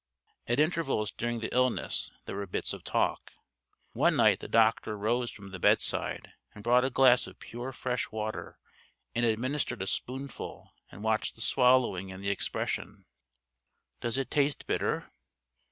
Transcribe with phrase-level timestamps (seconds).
[0.47, 3.33] At intervals during the illness there were bits of talk.
[3.93, 8.09] One night the doctor rose from the bedside and brought a glass of pure fresh
[8.11, 8.57] water
[9.13, 13.05] and administered a spoonful and watched the swallowing and the expression:
[13.99, 15.11] "Does it taste bitter?"